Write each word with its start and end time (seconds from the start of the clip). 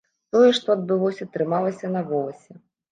Тое, 0.35 0.47
што 0.61 0.67
адбылося, 0.77 1.31
трымалася 1.37 1.95
на 1.99 2.07
воласе. 2.11 2.61